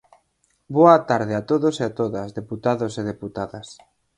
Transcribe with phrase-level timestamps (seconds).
[0.77, 3.67] Boa tarde a todos e a todas, deputados e deputadas.